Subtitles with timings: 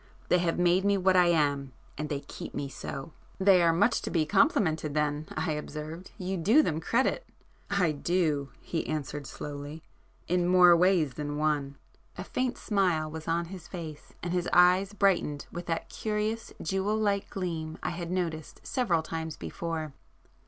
[0.29, 4.09] They have made me what I am, and they keep me so." "They are to
[4.09, 7.23] be much complimented then,"—I observed—"You do them credit!"
[7.69, 11.75] "I do!" he answered slowly—"In more ways than one!"
[12.17, 16.97] A faint smile was on his face, and his eyes brightened with that curious jewel
[16.97, 19.93] like gleam I had noticed several times before.